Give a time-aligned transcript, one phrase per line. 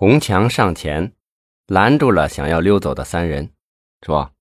[0.00, 1.14] 红强上前
[1.66, 3.52] 拦住了想要溜走的三人，
[4.00, 4.34] 说：“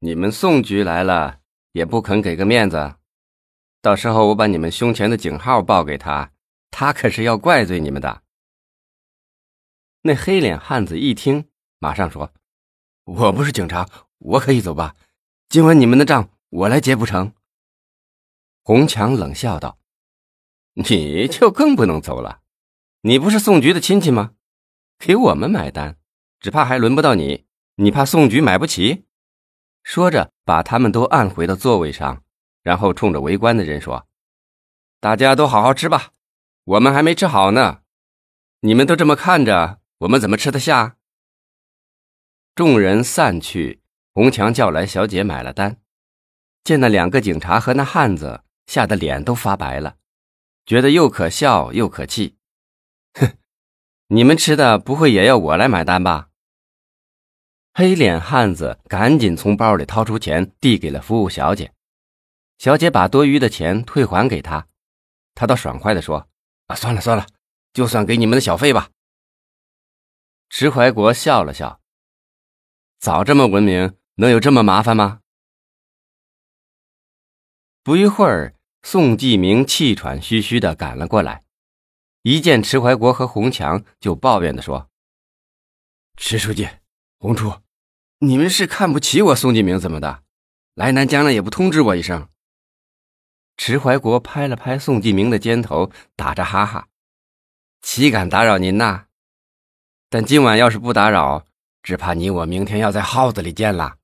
[0.00, 1.40] 你们宋局来了，
[1.72, 2.94] 也不肯给个面子。
[3.82, 6.32] 到时候我把你们胸前的警号报给他，
[6.70, 8.22] 他可是要怪罪你们的。”
[10.04, 12.32] 那黑脸汉子一听，马上说
[13.04, 13.86] ：“我不是警察，
[14.20, 14.96] 我可以走吧？
[15.50, 17.34] 今晚你们的账我来结不成？”
[18.64, 19.78] 红强冷笑道
[20.72, 22.40] ：“你就更不能走了，
[23.02, 24.32] 你不是宋局的亲戚吗？”
[25.04, 25.96] 给我们买单，
[26.38, 27.44] 只怕还轮不到你。
[27.74, 29.04] 你怕宋局买不起？
[29.82, 32.22] 说着，把他们都按回到座位上，
[32.62, 34.06] 然后冲着围观的人说
[35.02, 36.12] ：“大家都好好吃吧，
[36.62, 37.80] 我们还没吃好呢。
[38.60, 40.98] 你们都这么看着，我们怎么吃得下？”
[42.54, 43.82] 众人散去，
[44.14, 45.78] 红强叫来小姐买了单，
[46.62, 49.96] 见那两个警察和那汉子，吓得脸都发白了，
[50.64, 52.36] 觉得又可笑又可气，
[54.14, 56.28] 你们吃的不会也要我来买单吧？
[57.72, 61.72] 黑脸汉子赶紧从包里掏出钱，递给了服务小姐。
[62.58, 64.68] 小姐把多余的钱退还给他，
[65.34, 66.28] 他倒爽快的说
[66.68, 67.26] ：“啊，算了算了，
[67.72, 68.90] 就算给你们的小费吧。”
[70.50, 71.80] 迟怀国笑了笑
[73.00, 75.20] ：“早这么文明，能有这么麻烦吗？”
[77.82, 81.41] 不一会儿，宋继明气喘吁吁的赶了过来。
[82.22, 84.88] 一见迟怀国和洪强，就抱怨的说
[86.16, 86.68] ：“迟书记，
[87.18, 87.52] 洪处，
[88.20, 90.22] 你们是看不起我宋继明怎么的？
[90.74, 92.28] 来南疆了也不通知我一声。”
[93.58, 96.86] 迟怀国拍了拍宋继明的肩头，打着哈哈
[97.82, 99.06] ：“岂敢打扰您呐？
[100.08, 101.44] 但今晚要是不打扰，
[101.82, 103.96] 只怕你我明天要在耗子里见了。”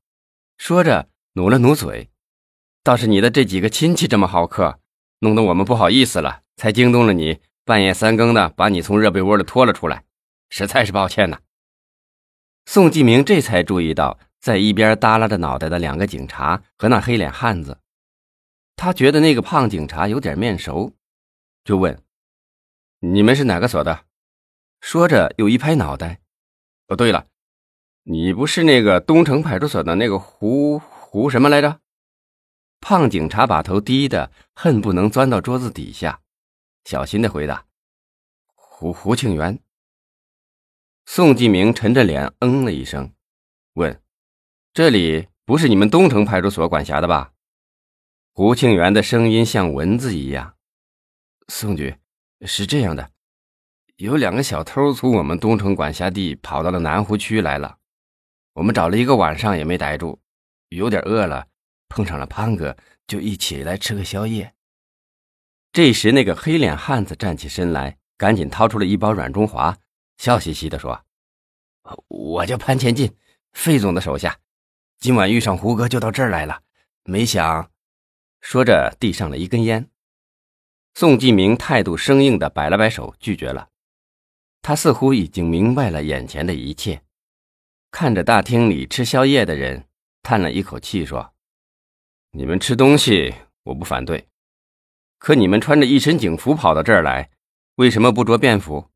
[0.58, 2.10] 说着努了努嘴
[2.82, 4.80] ：“倒是你的这几个亲戚这么好客，
[5.20, 10.02] 弄得我们不好意思了，才惊动了你。”半夜三更的把你从热被窝里拖了出来，
[10.48, 11.38] 实在是抱歉呐。
[12.64, 17.78] 宋继明这才注意到在一边耷拉着脑袋的两个警察和那黑脸汉子，
[18.74, 20.94] 他觉得那个胖警察有点面熟，
[21.62, 22.02] 就问
[23.00, 24.06] ：“你们是哪个所的？”
[24.80, 26.20] 说着又一拍脑袋
[26.88, 27.26] ：“哦，对了，
[28.04, 31.80] 你不是那个东城派出所的那个胡胡什么来着？”
[32.80, 36.22] 胖警察把头低的恨不能钻到桌子底下。
[36.88, 37.66] 小心的回答
[38.56, 39.58] ：“胡胡庆元。”
[41.04, 43.12] 宋继明沉着脸嗯了一声，
[43.74, 44.00] 问
[44.72, 47.34] ：“这里不是你们东城派出所管辖的吧？”
[48.32, 50.56] 胡庆元的声音像蚊子一样
[51.52, 51.94] ：“宋局，
[52.46, 53.10] 是这样的，
[53.96, 57.76] 有两个小偷从我们东城管辖地跑到了南湖区来了，
[58.54, 60.22] 我们找了一个晚上也没逮住，
[60.70, 61.48] 有点饿了，
[61.90, 62.74] 碰上了潘哥，
[63.06, 64.50] 就一起来吃个宵夜。”
[65.70, 69.76] 这时，那个黑脸汉子站起身来，赶紧掏出了一包软中华，
[70.16, 71.04] 笑嘻嘻地说
[72.08, 73.14] ：“我叫潘前进，
[73.52, 74.38] 费总的手下。
[74.98, 76.62] 今晚遇上胡哥，就到这儿来了。
[77.04, 77.70] 没想……”
[78.40, 79.88] 说着递上了一根烟。
[80.94, 83.68] 宋继明态度生硬地摆了摆手，拒绝了。
[84.62, 87.02] 他似乎已经明白了眼前的一切，
[87.90, 89.86] 看着大厅里吃宵夜的人，
[90.22, 91.34] 叹了一口气说
[92.32, 94.27] ：“你们吃东西，我不反对。”
[95.18, 97.30] 可你们穿着一身警服跑到这儿来，
[97.74, 98.90] 为什么不着便服？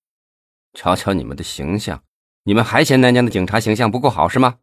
[0.72, 2.04] 瞧瞧你们的形象，
[2.44, 4.60] 你们还嫌南疆的警察形象不够好是吗？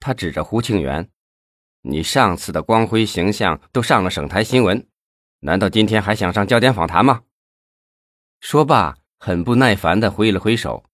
[0.00, 1.10] 他指着胡庆元
[1.82, 4.88] ：“你上次的光辉形象都上了省台新闻，
[5.40, 7.22] 难道今天还想上焦点访谈吗？”
[8.40, 10.84] 说罢，很不耐烦地挥了挥手：“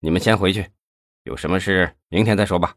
[0.00, 0.70] 你们先回去，
[1.24, 2.76] 有什么事明天再说吧。”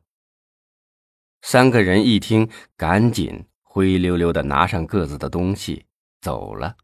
[1.41, 3.45] 三个人一听，赶紧。
[3.75, 5.83] 灰溜溜的拿上各自的东西，
[6.21, 6.75] 走了。